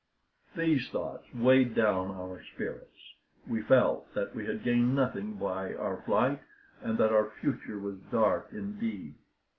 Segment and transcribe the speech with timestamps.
[0.55, 3.13] These thoughts weighed down our spirits.
[3.45, 6.39] We felt that we had gained nothing by our flight,
[6.81, 9.13] and that our future was dark indeed.